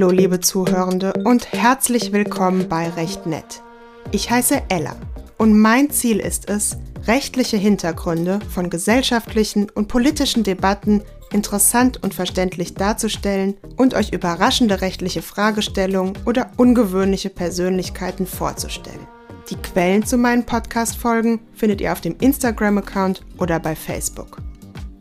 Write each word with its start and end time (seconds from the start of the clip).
Hallo, 0.00 0.12
liebe 0.12 0.38
Zuhörende 0.38 1.12
und 1.24 1.50
herzlich 1.50 2.12
willkommen 2.12 2.68
bei 2.68 2.88
Recht 2.88 3.26
Nett. 3.26 3.64
Ich 4.12 4.30
heiße 4.30 4.62
Ella 4.68 4.94
und 5.38 5.58
mein 5.58 5.90
Ziel 5.90 6.20
ist 6.20 6.48
es, 6.48 6.76
rechtliche 7.08 7.56
Hintergründe 7.56 8.38
von 8.48 8.70
gesellschaftlichen 8.70 9.68
und 9.68 9.88
politischen 9.88 10.44
Debatten 10.44 11.02
interessant 11.32 12.00
und 12.00 12.14
verständlich 12.14 12.74
darzustellen 12.74 13.56
und 13.76 13.94
euch 13.94 14.12
überraschende 14.12 14.82
rechtliche 14.82 15.20
Fragestellungen 15.20 16.16
oder 16.26 16.52
ungewöhnliche 16.56 17.30
Persönlichkeiten 17.30 18.28
vorzustellen. 18.28 19.08
Die 19.50 19.56
Quellen 19.56 20.06
zu 20.06 20.16
meinen 20.16 20.46
Podcast-Folgen 20.46 21.40
findet 21.54 21.80
ihr 21.80 21.90
auf 21.90 22.00
dem 22.00 22.14
Instagram-Account 22.20 23.22
oder 23.38 23.58
bei 23.58 23.74
Facebook. 23.74 24.36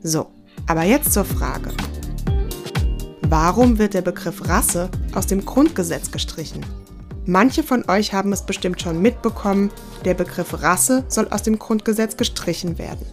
So, 0.02 0.26
aber 0.66 0.86
jetzt 0.86 1.14
zur 1.14 1.26
Frage. 1.26 1.70
Warum 3.30 3.78
wird 3.78 3.94
der 3.94 4.02
Begriff 4.02 4.48
Rasse 4.48 4.90
aus 5.14 5.28
dem 5.28 5.44
Grundgesetz 5.44 6.12
gestrichen? 6.12 6.66
Manche 7.26 7.62
von 7.62 7.84
euch 7.90 8.14
haben 8.14 8.32
es 8.32 8.44
bestimmt 8.44 8.82
schon 8.82 9.02
mitbekommen, 9.02 9.70
der 10.06 10.14
Begriff 10.14 10.64
Rasse 10.64 11.04
soll 11.10 11.28
aus 11.28 11.44
dem 11.44 11.60
Grundgesetz 11.60 12.16
gestrichen 12.16 12.78
werden. 12.78 13.06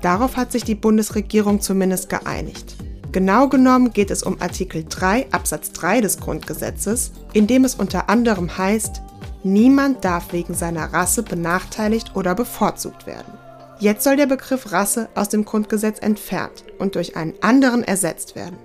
Darauf 0.00 0.38
hat 0.38 0.52
sich 0.52 0.64
die 0.64 0.74
Bundesregierung 0.74 1.60
zumindest 1.60 2.08
geeinigt. 2.08 2.76
Genau 3.12 3.46
genommen 3.46 3.92
geht 3.92 4.10
es 4.10 4.22
um 4.22 4.40
Artikel 4.40 4.86
3 4.88 5.30
Absatz 5.32 5.70
3 5.72 6.00
des 6.00 6.16
Grundgesetzes, 6.18 7.12
in 7.34 7.46
dem 7.46 7.66
es 7.66 7.74
unter 7.74 8.08
anderem 8.08 8.56
heißt, 8.56 9.02
niemand 9.44 10.02
darf 10.02 10.32
wegen 10.32 10.54
seiner 10.54 10.94
Rasse 10.94 11.22
benachteiligt 11.22 12.16
oder 12.16 12.34
bevorzugt 12.34 13.06
werden. 13.06 13.34
Jetzt 13.80 14.04
soll 14.04 14.16
der 14.16 14.26
Begriff 14.26 14.72
Rasse 14.72 15.10
aus 15.14 15.28
dem 15.28 15.44
Grundgesetz 15.44 15.98
entfernt 15.98 16.64
und 16.78 16.94
durch 16.94 17.16
einen 17.16 17.34
anderen 17.42 17.84
ersetzt 17.84 18.34
werden. 18.34 18.56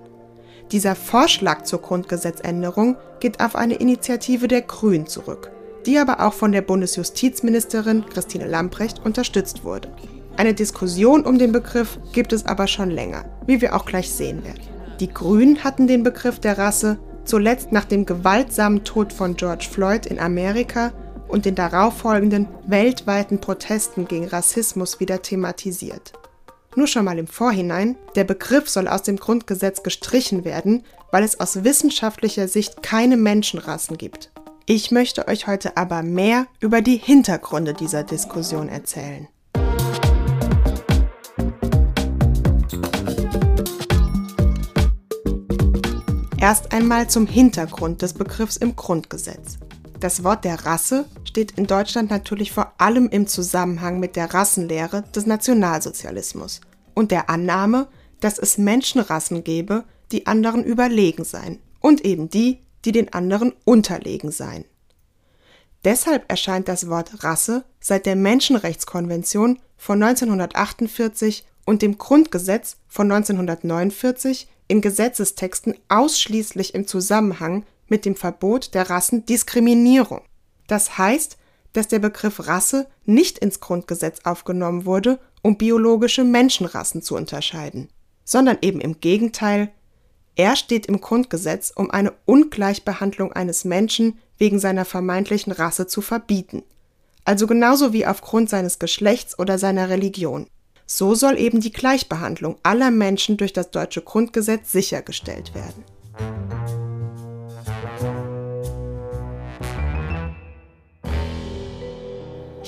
Dieser 0.71 0.95
Vorschlag 0.95 1.63
zur 1.63 1.81
Grundgesetzänderung 1.81 2.97
geht 3.21 3.39
auf 3.39 3.55
eine 3.55 3.75
Initiative 3.75 4.47
der 4.49 4.61
Grünen 4.61 5.07
zurück, 5.07 5.49
die 5.85 5.97
aber 5.97 6.25
auch 6.25 6.33
von 6.33 6.51
der 6.51 6.61
Bundesjustizministerin 6.61 8.05
Christine 8.05 8.47
Lamprecht 8.47 8.99
unterstützt 9.05 9.63
wurde. 9.63 9.89
Eine 10.35 10.53
Diskussion 10.53 11.25
um 11.25 11.39
den 11.39 11.53
Begriff 11.53 11.97
gibt 12.11 12.33
es 12.33 12.45
aber 12.45 12.67
schon 12.67 12.91
länger, 12.91 13.25
wie 13.45 13.61
wir 13.61 13.75
auch 13.75 13.85
gleich 13.85 14.11
sehen 14.11 14.43
werden. 14.43 14.61
Die 14.99 15.11
Grünen 15.11 15.63
hatten 15.63 15.87
den 15.87 16.03
Begriff 16.03 16.39
der 16.39 16.57
Rasse 16.57 16.99
zuletzt 17.23 17.71
nach 17.71 17.85
dem 17.85 18.05
gewaltsamen 18.05 18.83
Tod 18.83 19.13
von 19.13 19.35
George 19.35 19.67
Floyd 19.71 20.05
in 20.05 20.19
Amerika 20.19 20.91
und 21.27 21.45
den 21.45 21.55
darauffolgenden 21.55 22.47
weltweiten 22.65 23.39
Protesten 23.39 24.07
gegen 24.07 24.27
Rassismus 24.27 24.99
wieder 24.99 25.21
thematisiert. 25.21 26.13
Nur 26.77 26.85
schon 26.85 27.05
mal 27.05 27.17
im 27.17 27.25
Vorhinein, 27.25 27.95
der 28.13 28.23
Begriff 28.23 28.69
soll 28.69 28.87
aus 28.87 29.01
dem 29.01 29.17
Grundgesetz 29.17 29.81
gestrichen 29.81 30.45
werden, 30.45 30.83
weil 31.09 31.23
es 31.23 31.39
aus 31.39 31.63
wissenschaftlicher 31.63 32.47
Sicht 32.47 32.83
keine 32.83 33.17
Menschenrassen 33.17 33.97
gibt. 33.97 34.29
Ich 34.67 34.91
möchte 34.91 35.27
euch 35.27 35.47
heute 35.47 35.75
aber 35.75 36.03
mehr 36.03 36.45
über 36.59 36.83
die 36.83 36.97
Hintergründe 36.97 37.73
dieser 37.73 38.03
Diskussion 38.03 38.69
erzählen. 38.69 39.27
Erst 46.39 46.73
einmal 46.73 47.09
zum 47.09 47.25
Hintergrund 47.25 48.03
des 48.03 48.13
Begriffs 48.13 48.55
im 48.55 48.75
Grundgesetz. 48.75 49.57
Das 49.99 50.23
Wort 50.23 50.45
der 50.45 50.63
Rasse 50.63 51.05
steht 51.23 51.53
in 51.57 51.65
Deutschland 51.65 52.11
natürlich 52.11 52.51
vor 52.51 52.73
allem 52.77 53.09
im 53.09 53.25
Zusammenhang 53.25 53.99
mit 53.99 54.15
der 54.15 54.31
Rassenlehre 54.31 55.03
des 55.15 55.25
Nationalsozialismus 55.25 56.61
und 56.93 57.09
der 57.09 57.31
Annahme, 57.31 57.87
dass 58.19 58.37
es 58.37 58.59
Menschenrassen 58.59 59.43
gäbe, 59.43 59.85
die 60.11 60.27
anderen 60.27 60.63
überlegen 60.63 61.23
seien 61.23 61.59
und 61.79 62.05
eben 62.05 62.29
die, 62.29 62.59
die 62.85 62.91
den 62.91 63.11
anderen 63.11 63.53
unterlegen 63.65 64.31
seien. 64.31 64.65
Deshalb 65.83 66.29
erscheint 66.29 66.67
das 66.67 66.89
Wort 66.89 67.23
Rasse 67.23 67.63
seit 67.79 68.05
der 68.05 68.15
Menschenrechtskonvention 68.15 69.59
von 69.77 70.03
1948 70.03 71.45
und 71.65 71.81
dem 71.81 71.97
Grundgesetz 71.97 72.77
von 72.87 73.11
1949 73.11 74.47
in 74.67 74.81
Gesetzestexten 74.81 75.75
ausschließlich 75.89 76.75
im 76.75 76.85
Zusammenhang 76.85 77.65
mit 77.87 78.05
dem 78.05 78.15
Verbot 78.15 78.73
der 78.73 78.89
Rassendiskriminierung. 78.89 80.21
Das 80.67 80.97
heißt, 80.97 81.37
dass 81.73 81.87
der 81.87 81.99
Begriff 81.99 82.47
Rasse 82.47 82.87
nicht 83.05 83.37
ins 83.39 83.59
Grundgesetz 83.59 84.21
aufgenommen 84.23 84.85
wurde, 84.85 85.19
um 85.41 85.57
biologische 85.57 86.23
Menschenrassen 86.23 87.01
zu 87.01 87.15
unterscheiden, 87.15 87.89
sondern 88.23 88.57
eben 88.61 88.81
im 88.81 88.99
Gegenteil, 88.99 89.69
er 90.35 90.55
steht 90.55 90.85
im 90.85 91.01
Grundgesetz, 91.01 91.71
um 91.75 91.89
eine 91.89 92.13
Ungleichbehandlung 92.25 93.33
eines 93.33 93.65
Menschen 93.65 94.19
wegen 94.37 94.59
seiner 94.59 94.85
vermeintlichen 94.85 95.51
Rasse 95.51 95.87
zu 95.87 96.01
verbieten, 96.01 96.63
also 97.25 97.47
genauso 97.47 97.91
wie 97.93 98.05
aufgrund 98.05 98.49
seines 98.49 98.79
Geschlechts 98.79 99.37
oder 99.37 99.57
seiner 99.57 99.89
Religion. 99.89 100.47
So 100.85 101.15
soll 101.15 101.37
eben 101.37 101.59
die 101.59 101.73
Gleichbehandlung 101.73 102.57
aller 102.63 102.91
Menschen 102.91 103.35
durch 103.37 103.51
das 103.51 103.71
deutsche 103.71 104.01
Grundgesetz 104.01 104.71
sichergestellt 104.71 105.53
werden. 105.53 105.83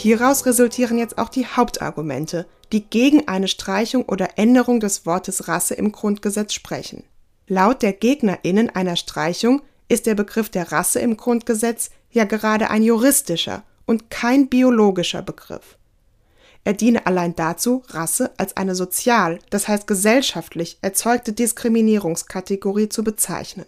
Hieraus 0.01 0.45
resultieren 0.45 0.97
jetzt 0.97 1.17
auch 1.17 1.27
die 1.27 1.45
Hauptargumente, 1.45 2.45
die 2.71 2.85
gegen 2.85 3.27
eine 3.27 3.49
Streichung 3.49 4.03
oder 4.05 4.37
Änderung 4.37 4.79
des 4.79 5.05
Wortes 5.05 5.49
Rasse 5.49 5.73
im 5.73 5.91
Grundgesetz 5.91 6.53
sprechen. 6.53 7.03
Laut 7.47 7.81
der 7.81 7.91
Gegnerinnen 7.91 8.69
einer 8.69 8.95
Streichung 8.95 9.61
ist 9.89 10.05
der 10.05 10.15
Begriff 10.15 10.49
der 10.49 10.71
Rasse 10.71 10.99
im 10.99 11.17
Grundgesetz 11.17 11.89
ja 12.11 12.23
gerade 12.23 12.69
ein 12.69 12.81
juristischer 12.81 13.63
und 13.85 14.09
kein 14.09 14.47
biologischer 14.47 15.21
Begriff. 15.21 15.77
Er 16.63 16.73
diene 16.73 17.05
allein 17.05 17.35
dazu, 17.35 17.83
Rasse 17.89 18.31
als 18.37 18.55
eine 18.55 18.75
sozial, 18.75 19.39
das 19.49 19.67
heißt 19.67 19.85
gesellschaftlich 19.85 20.77
erzeugte 20.81 21.33
Diskriminierungskategorie 21.33 22.87
zu 22.87 23.03
bezeichnen. 23.03 23.65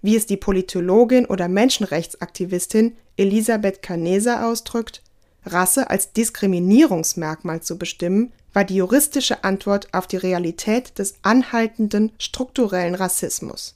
Wie 0.00 0.16
es 0.16 0.24
die 0.24 0.38
Politologin 0.38 1.26
oder 1.26 1.48
Menschenrechtsaktivistin 1.48 2.96
Elisabeth 3.18 3.82
Caneser 3.82 4.46
ausdrückt, 4.46 5.02
Rasse 5.46 5.90
als 5.90 6.12
Diskriminierungsmerkmal 6.12 7.62
zu 7.62 7.78
bestimmen, 7.78 8.32
war 8.52 8.64
die 8.64 8.76
juristische 8.76 9.44
Antwort 9.44 9.92
auf 9.92 10.06
die 10.06 10.16
Realität 10.16 10.98
des 10.98 11.14
anhaltenden 11.22 12.12
strukturellen 12.18 12.94
Rassismus. 12.94 13.74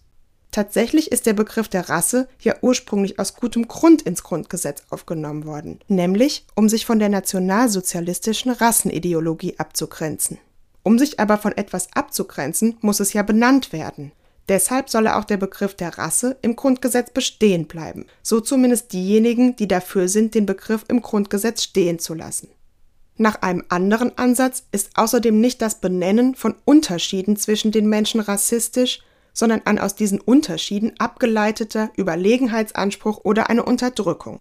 Tatsächlich 0.51 1.13
ist 1.13 1.27
der 1.27 1.33
Begriff 1.33 1.69
der 1.69 1.89
Rasse 1.89 2.29
ja 2.41 2.57
ursprünglich 2.61 3.19
aus 3.19 3.37
gutem 3.37 3.69
Grund 3.69 4.03
ins 4.03 4.25
Grundgesetz 4.25 4.83
aufgenommen 4.91 5.45
worden, 5.45 5.79
nämlich 5.87 6.45
um 6.57 6.69
sich 6.69 6.87
von 6.87 6.99
der 6.99 7.09
nationalsozialistischen 7.09 8.51
Rassenideologie 8.51 9.59
abzugrenzen. 9.59 10.39
Um 10.83 10.99
sich 10.99 11.21
aber 11.21 11.39
von 11.39 11.53
etwas 11.53 11.89
abzugrenzen, 11.95 12.79
muss 12.81 13.01
es 13.01 13.13
ja 13.13 13.23
benannt 13.23 13.73
werden. 13.73 14.13
Deshalb 14.51 14.91
solle 14.91 15.15
auch 15.15 15.25
der 15.25 15.37
Begriff 15.37 15.77
der 15.77 15.97
Rasse 15.97 16.37
im 16.43 16.57
Grundgesetz 16.57 17.13
bestehen 17.13 17.69
bleiben, 17.69 18.07
so 18.21 18.41
zumindest 18.41 18.93
diejenigen, 18.93 19.55
die 19.55 19.69
dafür 19.69 20.09
sind, 20.09 20.35
den 20.35 20.45
Begriff 20.45 20.85
im 20.89 21.03
Grundgesetz 21.03 21.63
stehen 21.63 22.01
zu 22.01 22.15
lassen. 22.15 22.49
Nach 23.17 23.43
einem 23.43 23.63
anderen 23.69 24.19
Ansatz 24.19 24.65
ist 24.73 24.91
außerdem 24.97 25.41
nicht 25.41 25.63
das 25.63 25.81
Benennen 25.81 26.35
von 26.35 26.57
Unterschieden 26.65 27.37
zwischen 27.37 27.71
den 27.71 27.89
Menschen 27.89 28.21
rassistisch, 28.21 29.05
sondern 29.33 29.63
ein 29.67 29.79
aus 29.79 29.95
diesen 29.95 30.21
Unterschieden 30.21 30.95
abgeleiteter 30.99 31.93
Überlegenheitsanspruch 31.97 33.21
oder 33.23 33.51
eine 33.51 33.63
Unterdrückung. 33.63 34.41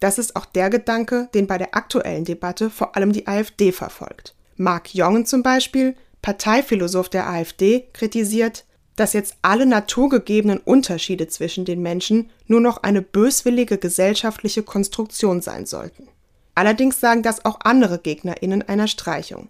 Das 0.00 0.18
ist 0.18 0.34
auch 0.34 0.46
der 0.46 0.68
Gedanke, 0.68 1.28
den 1.32 1.46
bei 1.46 1.58
der 1.58 1.76
aktuellen 1.76 2.24
Debatte 2.24 2.70
vor 2.70 2.96
allem 2.96 3.12
die 3.12 3.28
AfD 3.28 3.70
verfolgt. 3.70 4.34
Mark 4.56 4.96
Jongen 4.96 5.26
zum 5.26 5.44
Beispiel, 5.44 5.94
Parteiphilosoph 6.22 7.08
der 7.08 7.30
AfD, 7.30 7.86
kritisiert, 7.92 8.64
dass 8.96 9.12
jetzt 9.12 9.36
alle 9.42 9.66
naturgegebenen 9.66 10.58
Unterschiede 10.58 11.28
zwischen 11.28 11.64
den 11.64 11.82
Menschen 11.82 12.30
nur 12.46 12.60
noch 12.60 12.82
eine 12.82 13.02
böswillige 13.02 13.78
gesellschaftliche 13.78 14.62
Konstruktion 14.62 15.40
sein 15.40 15.66
sollten. 15.66 16.08
Allerdings 16.54 17.00
sagen 17.00 17.22
das 17.22 17.44
auch 17.44 17.60
andere 17.64 17.98
Gegnerinnen 17.98 18.62
einer 18.62 18.86
Streichung. 18.86 19.48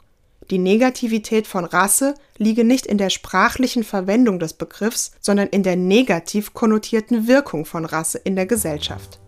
Die 0.50 0.58
Negativität 0.58 1.46
von 1.46 1.64
Rasse 1.64 2.14
liege 2.36 2.64
nicht 2.64 2.86
in 2.86 2.98
der 2.98 3.10
sprachlichen 3.10 3.82
Verwendung 3.82 4.38
des 4.38 4.52
Begriffs, 4.52 5.12
sondern 5.20 5.48
in 5.48 5.62
der 5.62 5.76
negativ 5.76 6.52
konnotierten 6.52 7.26
Wirkung 7.26 7.64
von 7.64 7.84
Rasse 7.84 8.18
in 8.18 8.36
der 8.36 8.46
Gesellschaft. 8.46 9.18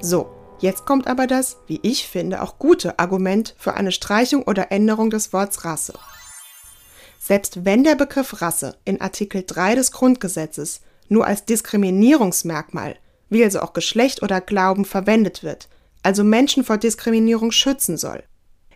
So, 0.00 0.28
Jetzt 0.62 0.86
kommt 0.86 1.08
aber 1.08 1.26
das, 1.26 1.56
wie 1.66 1.80
ich 1.82 2.06
finde, 2.06 2.40
auch 2.40 2.56
gute 2.56 3.00
Argument 3.00 3.52
für 3.58 3.74
eine 3.74 3.90
Streichung 3.90 4.44
oder 4.44 4.70
Änderung 4.70 5.10
des 5.10 5.32
Wortes 5.32 5.64
Rasse. 5.64 5.92
Selbst 7.18 7.64
wenn 7.64 7.82
der 7.82 7.96
Begriff 7.96 8.40
Rasse 8.40 8.76
in 8.84 9.00
Artikel 9.00 9.42
3 9.44 9.74
des 9.74 9.90
Grundgesetzes 9.90 10.80
nur 11.08 11.26
als 11.26 11.44
Diskriminierungsmerkmal, 11.46 12.96
wie 13.28 13.42
also 13.42 13.60
auch 13.60 13.72
Geschlecht 13.72 14.22
oder 14.22 14.40
Glauben, 14.40 14.84
verwendet 14.84 15.42
wird, 15.42 15.68
also 16.04 16.22
Menschen 16.22 16.62
vor 16.62 16.78
Diskriminierung 16.78 17.50
schützen 17.50 17.96
soll, 17.96 18.22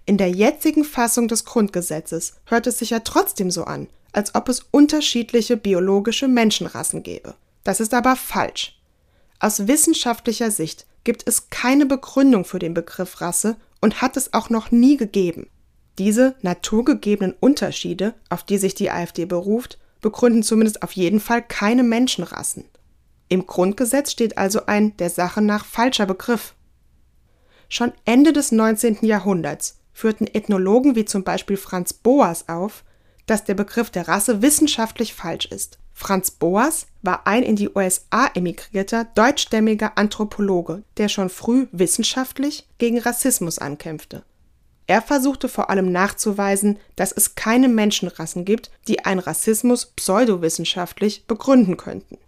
in 0.07 0.19
der 0.19 0.31
jetzigen 0.31 0.83
Fassung 0.83 1.29
des 1.29 1.45
Grundgesetzes 1.45 2.35
hört 2.47 2.67
es 2.67 2.79
sich 2.79 2.91
ja 2.91 3.01
trotzdem 3.01 3.53
so 3.53 3.63
an, 3.63 3.87
als 4.13 4.35
ob 4.35 4.49
es 4.49 4.67
unterschiedliche 4.73 5.57
biologische 5.57 6.27
Menschenrassen 6.27 7.05
gäbe. 7.05 7.37
Das 7.63 7.79
ist 7.79 7.95
aber 7.95 8.17
falsch. 8.17 8.77
Aus 9.39 9.69
wissenschaftlicher 9.69 10.51
Sicht 10.51 10.87
gibt 11.07 11.23
es 11.29 11.51
keine 11.51 11.87
Begründung 11.87 12.45
für 12.45 12.59
den 12.59 12.75
Begriff 12.75 13.21
Rasse 13.21 13.57
und 13.81 14.03
hat 14.03 14.17
es 14.17 14.35
auch 14.35 14.51
noch 14.51 14.73
nie 14.73 14.97
gegeben. 14.97 15.49
Diese 15.99 16.35
naturgegebenen 16.43 17.33
Unterschiede, 17.39 18.15
auf 18.29 18.43
die 18.43 18.59
sich 18.59 18.75
die 18.75 18.91
AfD 18.91 19.25
beruft, 19.25 19.79
begründen 20.01 20.43
zumindest 20.43 20.83
auf 20.83 20.93
jeden 20.93 21.21
Fall 21.21 21.43
keine 21.43 21.85
Menschenrassen. 21.85 22.65
Im 23.29 23.47
Grundgesetz 23.47 24.11
steht 24.11 24.37
also 24.37 24.67
ein 24.67 24.97
der 24.97 25.09
Sache 25.09 25.41
nach 25.41 25.65
falscher 25.65 26.07
Begriff. 26.07 26.55
Schon 27.69 27.93
Ende 28.05 28.33
des 28.33 28.51
19. 28.51 28.99
Jahrhunderts 29.03 29.79
führten 29.93 30.27
Ethnologen 30.27 30.97
wie 30.97 31.05
zum 31.05 31.23
Beispiel 31.23 31.57
Franz 31.57 31.93
Boas 31.93 32.49
auf, 32.49 32.83
dass 33.27 33.45
der 33.45 33.55
Begriff 33.55 33.91
der 33.91 34.09
Rasse 34.09 34.43
wissenschaftlich 34.43 35.15
falsch 35.15 35.47
ist. 35.47 35.79
Franz 35.99 36.31
Boas 36.31 36.89
war 37.01 37.27
ein 37.27 37.43
in 37.43 37.57
die 37.57 37.71
USA 37.71 38.27
emigrierter 38.35 39.07
deutschstämmiger 39.15 39.97
Anthropologe, 39.97 40.83
der 40.99 41.09
schon 41.09 41.31
früh 41.31 41.69
wissenschaftlich 41.73 42.69
gegen 42.77 42.99
Rassismus 42.99 43.59
ankämpfte. 43.59 44.23
Er 44.87 45.01
versuchte 45.01 45.49
vor 45.49 45.71
allem 45.71 45.91
nachzuweisen, 45.91 46.79
dass 46.97 47.13
es 47.13 47.35
keine 47.35 47.69
Menschenrassen 47.69 48.45
gibt, 48.45 48.71
die 48.87 49.07
einen 49.07 49.21
Rassismus 49.21 49.87
pseudowissenschaftlich 49.87 51.27
begründen 51.27 51.79
könnten. 51.79 52.19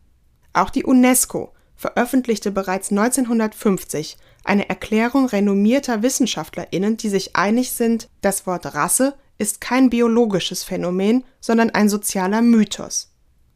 Auch 0.55 0.71
die 0.71 0.85
UNESCO 0.85 1.53
veröffentlichte 1.77 2.51
bereits 2.51 2.91
1950 2.91 4.17
eine 4.45 4.67
Erklärung 4.71 5.27
renommierter 5.27 6.03
Wissenschaftlerinnen, 6.03 6.97
die 6.97 7.11
sich 7.11 7.37
einig 7.37 7.73
sind, 7.73 8.09
das 8.23 8.47
Wort 8.47 8.75
Rasse 8.75 9.15
ist 9.37 9.61
kein 9.61 9.91
biologisches 9.91 10.65
Phänomen, 10.65 11.23
sondern 11.39 11.69
ein 11.69 11.91
sozialer 11.91 12.41
Mythos. 12.41 13.13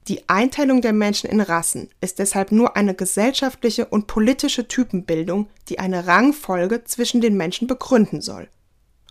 Die 0.08 0.28
Einteilung 0.28 0.80
der 0.80 0.92
Menschen 0.92 1.30
in 1.30 1.40
Rassen 1.40 1.88
ist 2.00 2.18
deshalb 2.18 2.50
nur 2.50 2.76
eine 2.76 2.94
gesellschaftliche 2.94 3.86
und 3.86 4.08
politische 4.08 4.66
Typenbildung, 4.66 5.48
die 5.68 5.78
eine 5.78 6.06
Rangfolge 6.06 6.82
zwischen 6.84 7.20
den 7.20 7.36
Menschen 7.36 7.68
begründen 7.68 8.20
soll. 8.20 8.48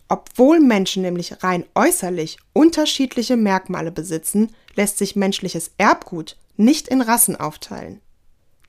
Obwohl 0.09 0.59
Menschen 0.59 1.03
nämlich 1.03 1.41
rein 1.41 1.63
äußerlich 1.73 2.37
unterschiedliche 2.51 3.37
Merkmale 3.37 3.91
besitzen, 3.91 4.53
lässt 4.75 4.97
sich 4.97 5.15
menschliches 5.15 5.71
Erbgut 5.77 6.35
nicht 6.57 6.89
in 6.89 7.01
Rassen 7.01 7.37
aufteilen. 7.37 8.01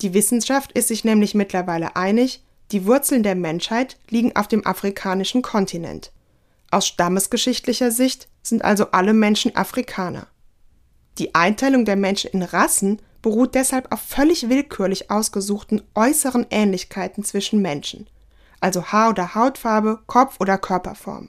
Die 0.01 0.15
Wissenschaft 0.15 0.71
ist 0.73 0.89
sich 0.89 1.03
nämlich 1.03 1.35
mittlerweile 1.35 1.97
einig, 1.97 2.45
die 2.71 2.87
Wurzeln 2.87 3.25
der 3.25 3.35
Menschheit 3.35 3.99
liegen 4.09 4.37
auf 4.37 4.47
dem 4.47 4.65
afrikanischen 4.65 5.43
Kontinent. 5.43 6.13
Aus 6.71 6.87
stammesgeschichtlicher 6.87 7.91
Sicht 7.91 8.29
sind 8.43 8.65
also 8.65 8.93
alle 8.93 9.13
Menschen 9.13 9.55
Afrikaner. 9.57 10.29
Die 11.19 11.35
Einteilung 11.35 11.85
der 11.85 11.97
Menschen 11.97 12.31
in 12.31 12.43
Rassen 12.43 13.01
beruht 13.21 13.55
deshalb 13.55 13.93
auf 13.93 14.01
völlig 14.01 14.49
willkürlich 14.49 15.11
ausgesuchten 15.11 15.83
äußeren 15.95 16.47
Ähnlichkeiten 16.51 17.23
zwischen 17.25 17.63
Menschen 17.63 18.07
also 18.63 18.85
Haar- 18.85 19.11
oder 19.11 19.35
Hautfarbe, 19.35 19.99
Kopf- 20.07 20.41
oder 20.41 20.57
Körperform. 20.57 21.29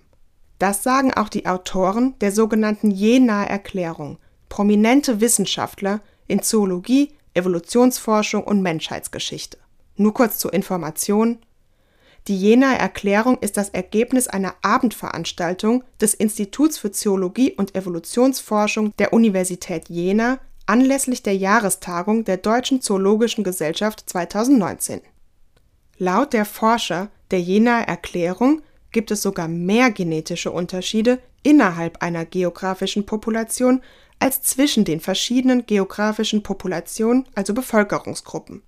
Das 0.60 0.84
sagen 0.84 1.14
auch 1.14 1.30
die 1.30 1.48
Autoren 1.48 2.18
der 2.20 2.32
sogenannten 2.32 2.92
Jenaer 2.92 3.50
Erklärung, 3.50 4.20
prominente 4.50 5.20
Wissenschaftler 5.20 6.00
in 6.28 6.42
Zoologie, 6.42 7.12
Evolutionsforschung 7.34 8.44
und 8.44 8.62
Menschheitsgeschichte. 8.62 9.58
Nur 9.98 10.14
kurz 10.14 10.38
zur 10.38 10.54
Information. 10.54 11.40
Die 12.30 12.38
Jenaer 12.38 12.80
Erklärung 12.80 13.38
ist 13.40 13.58
das 13.58 13.70
Ergebnis 13.70 14.30
einer 14.30 14.56
Abendveranstaltung 14.62 15.84
des 16.00 16.14
Instituts 16.14 16.78
für 16.78 16.92
Zoologie 16.92 17.52
und 17.52 17.76
Evolutionsforschung 17.76 18.96
der 18.98 19.12
Universität 19.12 19.90
Jena 19.90 20.40
anlässlich 20.66 21.22
der 21.22 21.36
Jahrestagung 21.36 22.24
der 22.24 22.38
Deutschen 22.38 22.82
Zoologischen 22.82 23.44
Gesellschaft 23.44 24.10
2019. 24.10 25.02
Laut 25.98 26.32
der 26.32 26.46
Forscher 26.46 27.10
der 27.32 27.42
Jenaer 27.42 27.90
Erklärung 27.90 28.62
gibt 28.94 29.12
es 29.12 29.22
sogar 29.22 29.50
mehr 29.50 29.92
genetische 29.92 30.52
Unterschiede 30.52 31.20
innerhalb 31.44 32.02
einer 32.02 32.24
geografischen 32.24 33.06
Population 33.06 33.82
als 34.20 34.42
zwischen 34.42 34.86
den 34.86 35.02
verschiedenen 35.02 35.66
geografischen 35.66 36.42
Populationen, 36.42 37.28
also 37.36 37.54
Bevölkerungsgruppen. 37.54 38.64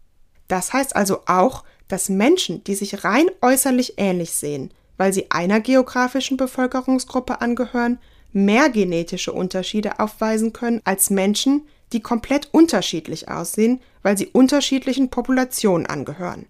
Das 0.49 0.73
heißt 0.73 0.95
also 0.95 1.21
auch, 1.25 1.63
dass 1.87 2.09
Menschen, 2.09 2.63
die 2.63 2.75
sich 2.75 3.03
rein 3.03 3.27
äußerlich 3.41 3.95
ähnlich 3.97 4.31
sehen, 4.31 4.71
weil 4.97 5.13
sie 5.13 5.31
einer 5.31 5.59
geografischen 5.59 6.37
Bevölkerungsgruppe 6.37 7.41
angehören, 7.41 7.99
mehr 8.31 8.69
genetische 8.69 9.31
Unterschiede 9.31 9.99
aufweisen 9.99 10.53
können 10.53 10.81
als 10.83 11.09
Menschen, 11.09 11.67
die 11.93 12.01
komplett 12.01 12.49
unterschiedlich 12.51 13.29
aussehen, 13.29 13.81
weil 14.03 14.17
sie 14.17 14.27
unterschiedlichen 14.27 15.09
Populationen 15.09 15.85
angehören. 15.85 16.47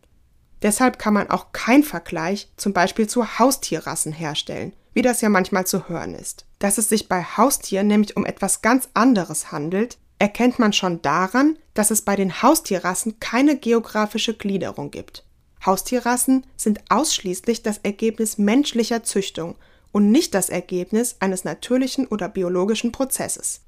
Deshalb 0.61 0.97
kann 0.97 1.13
man 1.13 1.29
auch 1.29 1.51
keinen 1.51 1.83
Vergleich 1.83 2.49
zum 2.57 2.73
Beispiel 2.73 3.07
zu 3.07 3.37
Haustierrassen 3.37 4.13
herstellen, 4.13 4.73
wie 4.93 5.01
das 5.01 5.21
ja 5.21 5.29
manchmal 5.29 5.67
zu 5.67 5.87
hören 5.89 6.15
ist. 6.15 6.45
Dass 6.57 6.77
es 6.77 6.89
sich 6.89 7.07
bei 7.07 7.21
Haustieren 7.21 7.87
nämlich 7.87 8.17
um 8.17 8.25
etwas 8.25 8.61
ganz 8.61 8.89
anderes 8.93 9.51
handelt, 9.51 9.97
erkennt 10.19 10.59
man 10.59 10.73
schon 10.73 11.01
daran, 11.01 11.57
dass 11.73 11.91
es 11.91 12.01
bei 12.01 12.15
den 12.15 12.41
Haustierrassen 12.41 13.19
keine 13.19 13.57
geografische 13.57 14.33
Gliederung 14.33 14.91
gibt. 14.91 15.25
Haustierrassen 15.65 16.45
sind 16.56 16.79
ausschließlich 16.89 17.63
das 17.63 17.79
Ergebnis 17.79 18.38
menschlicher 18.38 19.03
Züchtung 19.03 19.56
und 19.91 20.12
nicht 20.12 20.33
das 20.33 20.50
Ergebnis 20.50 21.17
eines 21.19 21.44
natürlichen 21.44 22.07
oder 22.07 22.29
biologischen 22.29 22.91
Prozesses. 22.91 23.62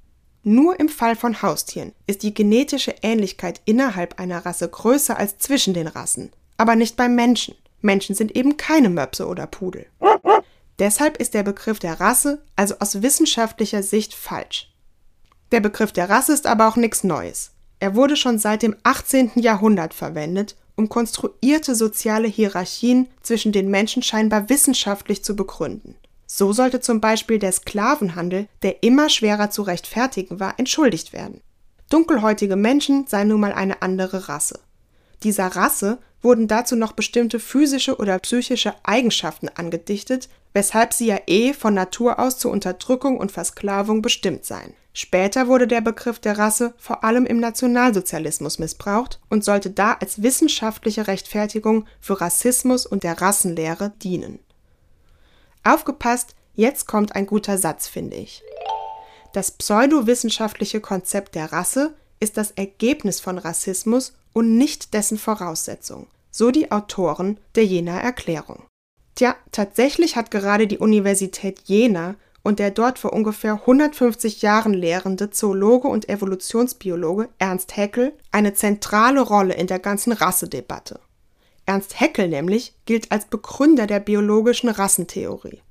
Nur 0.43 0.79
im 0.79 0.87
Fall 0.87 1.15
von 1.15 1.41
Haustieren 1.41 1.93
ist 2.05 2.23
die 2.23 2.33
genetische 2.33 2.95
Ähnlichkeit 3.01 3.61
innerhalb 3.65 4.19
einer 4.19 4.45
Rasse 4.45 4.69
größer 4.69 5.17
als 5.17 5.37
zwischen 5.39 5.73
den 5.73 5.87
Rassen, 5.87 6.31
aber 6.57 6.75
nicht 6.75 6.95
beim 6.95 7.15
Menschen. 7.15 7.55
Menschen 7.81 8.15
sind 8.15 8.35
eben 8.35 8.57
keine 8.57 8.89
Möpse 8.89 9.27
oder 9.27 9.47
Pudel. 9.47 9.87
Deshalb 10.79 11.17
ist 11.17 11.33
der 11.33 11.43
Begriff 11.43 11.79
der 11.79 11.99
Rasse 11.99 12.43
also 12.55 12.75
aus 12.79 13.01
wissenschaftlicher 13.01 13.83
Sicht 13.83 14.13
falsch. 14.13 14.71
Der 15.51 15.61
Begriff 15.61 15.91
der 15.91 16.09
Rasse 16.09 16.33
ist 16.33 16.45
aber 16.45 16.67
auch 16.67 16.75
nichts 16.75 17.03
Neues. 17.03 17.51
Er 17.79 17.95
wurde 17.95 18.15
schon 18.15 18.39
seit 18.39 18.63
dem 18.63 18.75
18. 18.83 19.31
Jahrhundert 19.35 19.93
verwendet, 19.93 20.55
um 20.75 20.89
konstruierte 20.89 21.75
soziale 21.75 22.27
Hierarchien 22.27 23.07
zwischen 23.21 23.51
den 23.51 23.69
Menschen 23.69 24.03
scheinbar 24.03 24.49
wissenschaftlich 24.49 25.23
zu 25.23 25.35
begründen. 25.35 25.95
So 26.25 26.51
sollte 26.51 26.81
zum 26.81 26.99
Beispiel 26.99 27.39
der 27.39 27.53
Sklavenhandel, 27.53 28.47
der 28.61 28.83
immer 28.83 29.09
schwerer 29.09 29.49
zu 29.49 29.61
rechtfertigen 29.61 30.39
war, 30.39 30.55
entschuldigt 30.57 31.13
werden. 31.13 31.41
Dunkelhäutige 31.89 32.57
Menschen 32.57 33.07
seien 33.07 33.29
nun 33.29 33.39
mal 33.39 33.53
eine 33.53 33.81
andere 33.81 34.27
Rasse. 34.27 34.59
Dieser 35.23 35.47
Rasse 35.47 35.99
wurden 36.21 36.47
dazu 36.47 36.75
noch 36.75 36.91
bestimmte 36.91 37.39
physische 37.39 37.97
oder 37.97 38.19
psychische 38.19 38.73
Eigenschaften 38.83 39.47
angedichtet, 39.49 40.27
weshalb 40.53 40.93
sie 40.93 41.07
ja 41.07 41.19
eh 41.27 41.53
von 41.53 41.73
Natur 41.73 42.19
aus 42.19 42.37
zur 42.37 42.51
Unterdrückung 42.51 43.17
und 43.17 43.31
Versklavung 43.31 44.01
bestimmt 44.01 44.43
seien. 44.43 44.73
Später 44.99 45.47
wurde 45.47 45.67
der 45.67 45.81
Begriff 45.81 46.17
der 46.17 46.39
Rasse 46.39 46.73
vor 46.79 47.03
allem 47.03 47.27
im 47.27 47.39
Nationalsozialismus 47.39 48.57
missbraucht 48.57 49.19
und 49.29 49.43
sollte 49.43 49.69
da 49.69 49.93
als 49.93 50.23
wissenschaftliche 50.23 51.05
Rechtfertigung 51.05 51.85
für 52.01 52.19
Rassismus 52.19 52.87
und 52.87 53.03
der 53.03 53.21
Rassenlehre 53.21 53.93
dienen. 54.01 54.39
Aufgepasst, 55.63 56.33
jetzt 56.55 56.87
kommt 56.87 57.13
ein 57.13 57.27
guter 57.27 57.59
Satz, 57.59 57.87
finde 57.87 58.17
ich. 58.17 58.41
Das 59.33 59.51
pseudowissenschaftliche 59.51 60.81
Konzept 60.81 61.35
der 61.35 61.51
Rasse 61.51 61.93
ist 62.19 62.35
das 62.35 62.49
Ergebnis 62.49 63.19
von 63.19 63.37
Rassismus 63.37 64.15
und 64.33 64.57
nicht 64.57 64.95
dessen 64.95 65.19
Voraussetzung, 65.19 66.07
so 66.31 66.49
die 66.49 66.71
Autoren 66.71 67.39
der 67.53 67.65
Jena 67.65 67.99
Erklärung. 67.99 68.63
Tja, 69.13 69.35
tatsächlich 69.51 70.15
hat 70.15 70.31
gerade 70.31 70.65
die 70.65 70.79
Universität 70.79 71.61
Jena 71.65 72.15
und 72.47 72.59
der 72.59 72.71
dort 72.71 72.97
vor 72.97 73.11
ungefähr 73.11 73.55
150 73.55 74.41
Jahren 74.41 74.73
lehrende 74.73 75.29
Zoologe 75.31 75.89
und 75.89 76.07
Evolutionsbiologe 76.07 77.27
Ernst 77.39 77.75
Haeckel 77.75 78.13
eine 78.31 78.53
zentrale 78.53 79.19
Rolle 79.19 79.53
in 79.53 79.67
der 79.67 79.79
ganzen 79.79 80.13
Rassedebatte. 80.13 81.01
Ernst 81.65 81.99
Haeckel 81.99 82.29
nämlich 82.29 82.73
gilt 82.85 83.11
als 83.11 83.25
Begründer 83.25 83.85
der 83.85 83.99
biologischen 83.99 84.69
Rassentheorie. 84.69 85.61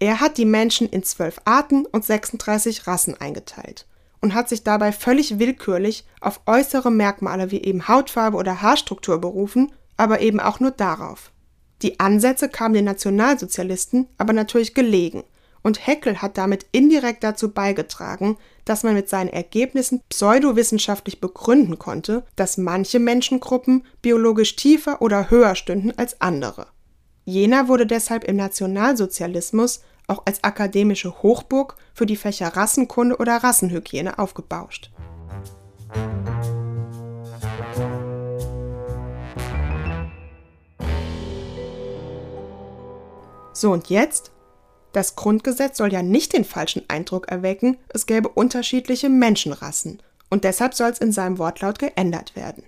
Er 0.00 0.18
hat 0.18 0.36
die 0.36 0.46
Menschen 0.46 0.88
in 0.88 1.04
zwölf 1.04 1.40
Arten 1.44 1.86
und 1.86 2.04
36 2.04 2.88
Rassen 2.88 3.14
eingeteilt 3.20 3.86
und 4.20 4.34
hat 4.34 4.48
sich 4.48 4.64
dabei 4.64 4.90
völlig 4.90 5.38
willkürlich 5.38 6.06
auf 6.20 6.40
äußere 6.46 6.90
Merkmale 6.90 7.52
wie 7.52 7.62
eben 7.62 7.86
Hautfarbe 7.86 8.36
oder 8.36 8.62
Haarstruktur 8.62 9.20
berufen, 9.20 9.70
aber 9.96 10.20
eben 10.22 10.40
auch 10.40 10.58
nur 10.58 10.72
darauf. 10.72 11.30
Die 11.82 12.00
Ansätze 12.00 12.48
kamen 12.48 12.74
den 12.74 12.84
Nationalsozialisten 12.84 14.08
aber 14.18 14.32
natürlich 14.32 14.74
gelegen, 14.74 15.22
und 15.66 15.84
Heckel 15.84 16.22
hat 16.22 16.38
damit 16.38 16.64
indirekt 16.70 17.24
dazu 17.24 17.50
beigetragen, 17.50 18.36
dass 18.64 18.84
man 18.84 18.94
mit 18.94 19.08
seinen 19.08 19.30
Ergebnissen 19.30 20.00
pseudowissenschaftlich 20.08 21.20
begründen 21.20 21.76
konnte, 21.76 22.24
dass 22.36 22.56
manche 22.56 23.00
Menschengruppen 23.00 23.84
biologisch 24.00 24.54
tiefer 24.54 25.02
oder 25.02 25.28
höher 25.28 25.56
stünden 25.56 25.90
als 25.96 26.20
andere. 26.20 26.68
Jener 27.24 27.66
wurde 27.66 27.84
deshalb 27.84 28.22
im 28.22 28.36
Nationalsozialismus 28.36 29.80
auch 30.06 30.22
als 30.24 30.44
akademische 30.44 31.20
Hochburg 31.24 31.74
für 31.94 32.06
die 32.06 32.14
Fächer 32.14 32.46
Rassenkunde 32.46 33.16
oder 33.16 33.38
Rassenhygiene 33.38 34.20
aufgebauscht. 34.20 34.92
So 43.52 43.72
und 43.72 43.90
jetzt? 43.90 44.30
Das 44.96 45.14
Grundgesetz 45.14 45.76
soll 45.76 45.92
ja 45.92 46.02
nicht 46.02 46.32
den 46.32 46.46
falschen 46.46 46.82
Eindruck 46.88 47.28
erwecken, 47.28 47.76
es 47.90 48.06
gäbe 48.06 48.30
unterschiedliche 48.30 49.10
Menschenrassen 49.10 50.02
und 50.30 50.42
deshalb 50.44 50.72
soll 50.72 50.88
es 50.88 51.00
in 51.00 51.12
seinem 51.12 51.36
Wortlaut 51.36 51.78
geändert 51.78 52.34
werden. 52.34 52.64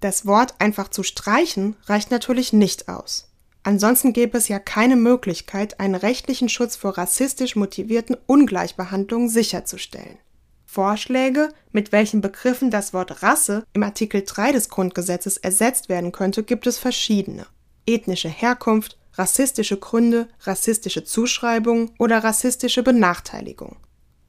Das 0.00 0.26
Wort 0.26 0.56
einfach 0.58 0.88
zu 0.88 1.02
streichen 1.02 1.74
reicht 1.86 2.10
natürlich 2.10 2.52
nicht 2.52 2.90
aus. 2.90 3.30
Ansonsten 3.62 4.12
gäbe 4.12 4.36
es 4.36 4.48
ja 4.48 4.58
keine 4.58 4.96
Möglichkeit, 4.96 5.80
einen 5.80 5.94
rechtlichen 5.94 6.50
Schutz 6.50 6.76
vor 6.76 6.98
rassistisch 6.98 7.56
motivierten 7.56 8.18
Ungleichbehandlungen 8.26 9.30
sicherzustellen. 9.30 10.18
Vorschläge, 10.66 11.48
mit 11.72 11.92
welchen 11.92 12.20
Begriffen 12.20 12.70
das 12.70 12.92
Wort 12.92 13.22
Rasse 13.22 13.64
im 13.72 13.82
Artikel 13.84 14.22
3 14.22 14.52
des 14.52 14.68
Grundgesetzes 14.68 15.38
ersetzt 15.38 15.88
werden 15.88 16.12
könnte, 16.12 16.42
gibt 16.42 16.66
es 16.66 16.76
verschiedene. 16.76 17.46
Ethnische 17.86 18.28
Herkunft, 18.28 18.98
rassistische 19.14 19.78
Gründe, 19.78 20.28
rassistische 20.40 21.04
Zuschreibung 21.04 21.92
oder 21.98 22.22
rassistische 22.22 22.82
Benachteiligung. 22.82 23.76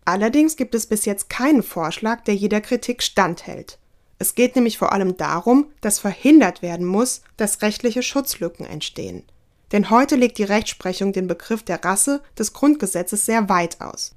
Allerdings 0.06 0.56
gibt 0.56 0.76
es 0.76 0.86
bis 0.86 1.06
jetzt 1.06 1.30
keinen 1.30 1.64
Vorschlag, 1.64 2.22
der 2.22 2.36
jeder 2.36 2.62
Kritik 2.62 3.02
standhält. 3.02 3.80
Es 4.20 4.36
geht 4.36 4.56
nämlich 4.56 4.78
vor 4.78 4.94
allem 4.94 5.18
darum, 5.18 5.72
dass 5.82 6.00
verhindert 6.00 6.62
werden 6.62 6.86
muss, 6.86 7.22
dass 7.38 7.62
rechtliche 7.62 8.04
Schutzlücken 8.04 8.66
entstehen. 8.66 9.24
Denn 9.72 9.90
heute 9.90 10.16
legt 10.16 10.38
die 10.38 10.44
Rechtsprechung 10.44 11.12
den 11.12 11.28
Begriff 11.28 11.64
der 11.64 11.84
Rasse 11.84 12.22
des 12.38 12.54
Grundgesetzes 12.54 13.26
sehr 13.26 13.50
weit 13.50 13.82
aus. 13.82 14.16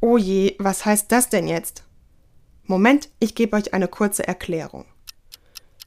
Oh 0.00 0.16
je, 0.16 0.54
was 0.58 0.84
heißt 0.84 1.10
das 1.10 1.28
denn 1.28 1.48
jetzt? 1.48 1.82
Moment, 2.64 3.10
ich 3.18 3.34
gebe 3.34 3.56
euch 3.56 3.74
eine 3.74 3.88
kurze 3.88 4.26
Erklärung. 4.26 4.86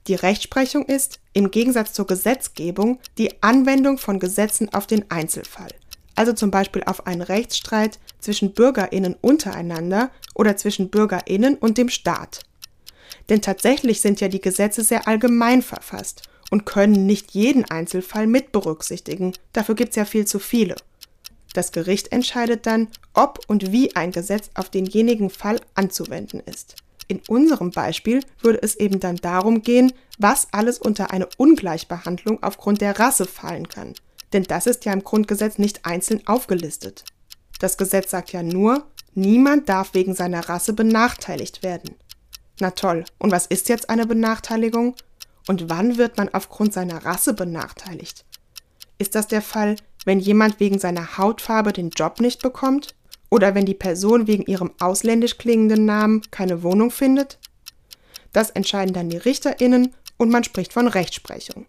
Die 0.07 0.15
Rechtsprechung 0.15 0.85
ist, 0.85 1.19
im 1.33 1.51
Gegensatz 1.51 1.91
zur 1.91 2.07
Gesetzgebung, 2.07 2.99
die 3.17 3.43
Anwendung 3.43 3.97
von 3.97 4.19
Gesetzen 4.19 4.73
auf 4.73 4.87
den 4.87 5.11
Einzelfall, 5.11 5.69
also 6.15 6.31
zum 6.31 6.49
Beispiel 6.49 6.83
auf 6.85 7.05
einen 7.07 7.21
Rechtsstreit 7.21 7.99
zwischen 8.19 8.53
Bürgerinnen 8.53 9.15
untereinander 9.19 10.09
oder 10.33 10.55
zwischen 10.55 10.89
Bürgerinnen 10.89 11.55
und 11.55 11.77
dem 11.77 11.89
Staat. 11.89 12.45
Denn 13.27 13.41
tatsächlich 13.41 13.99
sind 13.99 14.21
ja 14.21 14.29
die 14.29 14.39
Gesetze 14.39 14.81
sehr 14.81 15.09
allgemein 15.09 15.61
verfasst 15.61 16.23
und 16.51 16.65
können 16.65 17.05
nicht 17.05 17.31
jeden 17.31 17.65
Einzelfall 17.65 18.27
mit 18.27 18.53
berücksichtigen, 18.53 19.33
dafür 19.51 19.75
gibt 19.75 19.89
es 19.89 19.97
ja 19.97 20.05
viel 20.05 20.25
zu 20.25 20.39
viele. 20.39 20.75
Das 21.53 21.73
Gericht 21.73 22.13
entscheidet 22.13 22.65
dann, 22.65 22.87
ob 23.13 23.39
und 23.47 23.73
wie 23.73 23.93
ein 23.95 24.11
Gesetz 24.11 24.51
auf 24.53 24.69
denjenigen 24.69 25.29
Fall 25.29 25.59
anzuwenden 25.73 26.39
ist. 26.39 26.75
In 27.07 27.21
unserem 27.27 27.71
Beispiel 27.71 28.21
würde 28.41 28.61
es 28.61 28.75
eben 28.75 28.99
dann 28.99 29.15
darum 29.15 29.61
gehen, 29.61 29.93
was 30.17 30.47
alles 30.51 30.77
unter 30.77 31.11
eine 31.11 31.29
Ungleichbehandlung 31.37 32.43
aufgrund 32.43 32.81
der 32.81 32.99
Rasse 32.99 33.25
fallen 33.25 33.69
kann. 33.69 33.93
Denn 34.33 34.43
das 34.43 34.67
ist 34.67 34.83
ja 34.85 34.91
im 34.91 35.03
Grundgesetz 35.03 35.57
nicht 35.57 35.85
einzeln 35.85 36.25
aufgelistet. 36.27 37.05
Das 37.59 37.77
Gesetz 37.77 38.11
sagt 38.11 38.33
ja 38.33 38.43
nur, 38.43 38.85
niemand 39.13 39.69
darf 39.69 39.93
wegen 39.93 40.13
seiner 40.13 40.49
Rasse 40.49 40.73
benachteiligt 40.73 41.63
werden. 41.63 41.95
Na 42.59 42.71
toll, 42.71 43.05
und 43.19 43.31
was 43.31 43.45
ist 43.45 43.69
jetzt 43.69 43.89
eine 43.89 44.05
Benachteiligung? 44.05 44.95
Und 45.47 45.69
wann 45.69 45.97
wird 45.97 46.17
man 46.17 46.29
aufgrund 46.29 46.73
seiner 46.73 47.05
Rasse 47.05 47.33
benachteiligt? 47.33 48.25
Ist 48.97 49.15
das 49.15 49.27
der 49.27 49.41
Fall, 49.41 49.77
wenn 50.05 50.19
jemand 50.19 50.59
wegen 50.59 50.79
seiner 50.79 51.17
Hautfarbe 51.17 51.71
den 51.71 51.91
Job 51.91 52.19
nicht 52.19 52.41
bekommt? 52.41 52.95
Oder 53.29 53.55
wenn 53.55 53.65
die 53.65 53.73
Person 53.73 54.27
wegen 54.27 54.45
ihrem 54.45 54.71
ausländisch 54.79 55.37
klingenden 55.37 55.85
Namen 55.85 56.21
keine 56.31 56.63
Wohnung 56.63 56.91
findet? 56.91 57.39
Das 58.33 58.49
entscheiden 58.51 58.93
dann 58.93 59.09
die 59.09 59.17
Richterinnen 59.17 59.93
und 60.17 60.29
man 60.29 60.43
spricht 60.43 60.73
von 60.73 60.87
Rechtsprechung. 60.87 61.65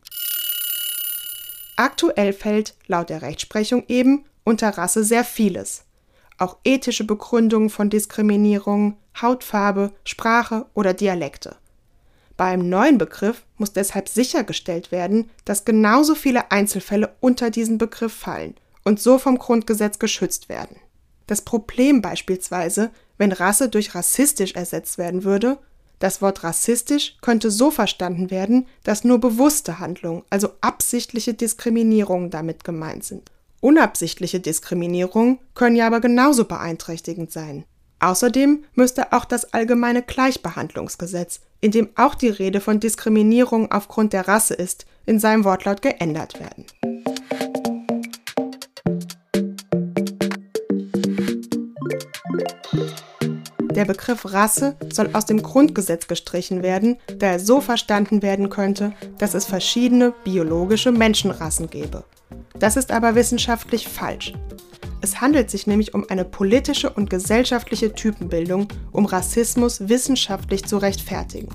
Aktuell 1.77 2.33
fällt 2.33 2.75
laut 2.87 3.09
der 3.09 3.23
Rechtsprechung 3.23 3.85
eben 3.89 4.25
unter 4.45 4.71
Rasse 4.71 5.05
sehr 5.05 5.25
vieles. 5.25 5.85
Auch 6.39 6.57
ethische 6.65 7.05
Begründungen 7.05 7.71
von 7.71 7.91
Diskriminierung, 7.91 8.97
Hautfarbe, 9.21 9.93
Sprache 10.05 10.67
oder 10.75 10.95
Dialekte. 10.95 11.57
Beim 12.37 12.69
neuen 12.69 12.99
Begriff 12.99 13.45
muss 13.57 13.73
deshalb 13.73 14.09
sichergestellt 14.09 14.93
werden, 14.93 15.31
dass 15.45 15.65
genauso 15.65 16.15
viele 16.15 16.51
Einzelfälle 16.53 17.15
unter 17.21 17.51
diesen 17.51 17.79
Begriff 17.79 18.13
fallen 18.13 18.55
und 18.85 19.01
so 19.01 19.19
vom 19.19 19.39
Grundgesetz 19.39 19.99
geschützt 19.99 20.49
werden. 20.49 20.77
Das 21.29 21.43
Problem 21.43 22.03
beispielsweise, 22.03 22.91
wenn 23.19 23.33
Rasse 23.33 23.69
durch 23.69 23.95
rassistisch 23.95 24.55
ersetzt 24.55 24.99
werden 24.99 25.23
würde, 25.23 25.59
das 25.99 26.23
Wort 26.23 26.43
rassistisch 26.43 27.17
könnte 27.21 27.51
so 27.51 27.71
verstanden 27.71 28.31
werden, 28.31 28.67
dass 28.83 29.05
nur 29.05 29.21
bewusste 29.21 29.79
Handlungen, 29.79 30.23
also 30.31 30.51
absichtliche 30.63 31.35
Diskriminierungen 31.35 32.31
damit 32.31 32.65
gemeint 32.65 33.05
sind. 33.05 33.31
Unabsichtliche 33.61 34.41
Diskriminierungen 34.41 35.39
können 35.55 35.77
ja 35.77 35.87
aber 35.87 36.01
genauso 36.01 36.45
beeinträchtigend 36.45 37.31
sein. 37.31 37.65
Außerdem 38.01 38.65
müsste 38.75 39.13
auch 39.13 39.25
das 39.25 39.53
allgemeine 39.53 40.03
Gleichbehandlungsgesetz, 40.03 41.41
in 41.61 41.73
dem 41.73 41.91
auch 41.97 42.15
die 42.15 42.29
Rede 42.29 42.61
von 42.61 42.81
Diskriminierung 42.81 43.71
aufgrund 43.71 44.13
der 44.13 44.29
Rasse 44.29 44.55
ist, 44.55 44.87
in 45.05 45.19
seinem 45.19 45.45
Wortlaut 45.45 45.83
geändert 45.83 46.41
werden. 46.41 46.65
Der 53.79 53.85
Begriff 53.85 54.33
Rasse 54.33 54.75
soll 54.93 55.11
aus 55.13 55.25
dem 55.25 55.41
Grundgesetz 55.41 56.09
gestrichen 56.09 56.65
werden, 56.65 56.97
da 57.17 57.29
er 57.29 57.39
so 57.39 57.61
verstanden 57.61 58.23
werden 58.23 58.51
könnte, 58.51 58.93
dass 59.19 59.35
es 59.35 59.47
verschiedene 59.47 60.13
biologische 60.25 60.91
Menschenrassen 60.91 61.71
gäbe. 61.71 62.03
Das 62.59 62.77
ist 62.77 62.91
aber 62.91 63.15
wissenschaftlich 63.15 63.87
falsch. 63.87 64.33
Es 65.01 65.21
handelt 65.21 65.49
sich 65.49 65.69
nämlich 65.69 65.95
um 65.95 66.05
eine 66.11 66.25
politische 66.25 66.91
und 66.91 67.09
gesellschaftliche 67.09 67.95
Typenbildung, 67.95 68.67
um 68.91 69.07
Rassismus 69.07 69.89
wissenschaftlich 69.89 70.65
zu 70.65 70.79
rechtfertigen. 70.79 71.51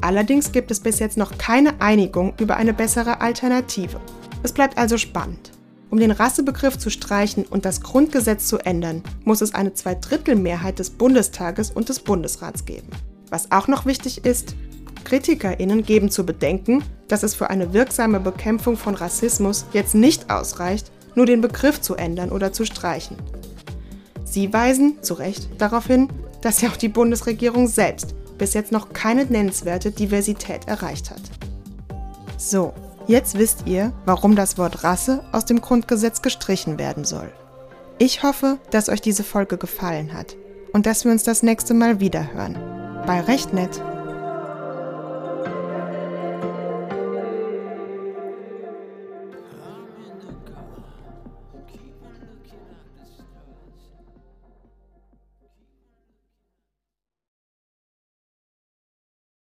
Allerdings 0.00 0.52
gibt 0.52 0.70
es 0.70 0.78
bis 0.78 1.00
jetzt 1.00 1.16
noch 1.16 1.36
keine 1.36 1.80
Einigung 1.80 2.34
über 2.38 2.58
eine 2.58 2.74
bessere 2.74 3.20
Alternative. 3.20 4.00
Es 4.44 4.52
bleibt 4.52 4.78
also 4.78 4.98
spannend. 4.98 5.50
Um 5.90 5.98
den 5.98 6.10
Rassebegriff 6.10 6.78
zu 6.78 6.90
streichen 6.90 7.44
und 7.44 7.64
das 7.64 7.80
Grundgesetz 7.80 8.48
zu 8.48 8.58
ändern, 8.58 9.02
muss 9.24 9.40
es 9.40 9.54
eine 9.54 9.74
Zweidrittelmehrheit 9.74 10.78
des 10.78 10.90
Bundestages 10.90 11.70
und 11.70 11.88
des 11.88 12.00
Bundesrats 12.00 12.64
geben. 12.64 12.88
Was 13.30 13.52
auch 13.52 13.68
noch 13.68 13.86
wichtig 13.86 14.24
ist, 14.24 14.56
KritikerInnen 15.04 15.84
geben 15.84 16.10
zu 16.10 16.26
bedenken, 16.26 16.82
dass 17.06 17.22
es 17.22 17.34
für 17.34 17.50
eine 17.50 17.72
wirksame 17.72 18.18
Bekämpfung 18.18 18.76
von 18.76 18.96
Rassismus 18.96 19.64
jetzt 19.72 19.94
nicht 19.94 20.30
ausreicht, 20.30 20.90
nur 21.14 21.26
den 21.26 21.40
Begriff 21.40 21.80
zu 21.80 21.94
ändern 21.94 22.30
oder 22.30 22.52
zu 22.52 22.66
streichen. 22.66 23.16
Sie 24.24 24.52
weisen, 24.52 25.02
zu 25.02 25.14
Recht, 25.14 25.48
darauf 25.58 25.86
hin, 25.86 26.08
dass 26.42 26.60
ja 26.60 26.68
auch 26.68 26.76
die 26.76 26.88
Bundesregierung 26.88 27.68
selbst 27.68 28.14
bis 28.36 28.54
jetzt 28.54 28.72
noch 28.72 28.92
keine 28.92 29.24
nennenswerte 29.24 29.90
Diversität 29.90 30.68
erreicht 30.68 31.10
hat. 31.10 31.22
So, 32.36 32.74
Jetzt 33.06 33.38
wisst 33.38 33.66
ihr, 33.66 33.92
warum 34.04 34.34
das 34.34 34.58
Wort 34.58 34.82
Rasse 34.82 35.22
aus 35.30 35.44
dem 35.44 35.60
Grundgesetz 35.60 36.22
gestrichen 36.22 36.78
werden 36.78 37.04
soll. 37.04 37.32
Ich 37.98 38.24
hoffe, 38.24 38.58
dass 38.70 38.88
euch 38.88 39.00
diese 39.00 39.22
Folge 39.22 39.58
gefallen 39.58 40.12
hat 40.12 40.36
und 40.72 40.86
dass 40.86 41.04
wir 41.04 41.12
uns 41.12 41.22
das 41.22 41.44
nächste 41.44 41.72
Mal 41.72 42.00
wieder 42.00 42.32
hören. 42.32 42.58
Bei 43.06 43.20
Recht 43.20 43.52
nett. 43.52 43.80